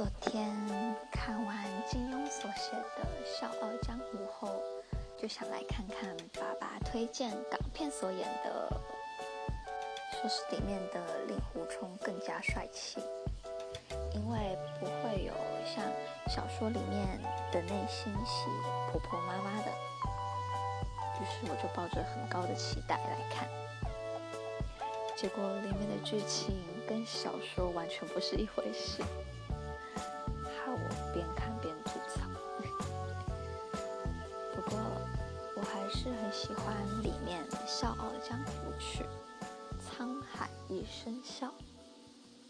[0.00, 0.48] 昨天
[1.12, 1.54] 看完
[1.86, 3.04] 金庸所写的
[3.38, 4.48] 《笑傲江湖》后，
[5.20, 8.80] 就想来看看爸爸推荐港片所演的，
[10.10, 12.98] 说是里面的令狐冲更加帅气，
[14.14, 15.34] 因为不会有
[15.66, 15.84] 像
[16.28, 17.20] 小说里面
[17.52, 18.46] 的内心戏
[18.90, 19.70] 婆婆妈妈的，
[21.20, 23.46] 于是我就抱着很高的期待来看，
[25.14, 26.58] 结果里面的剧情
[26.88, 29.02] 跟小说完全不是一回事。
[35.60, 39.04] 我还是很喜欢里面《笑傲江湖》曲
[39.84, 41.48] 《沧海一声笑》。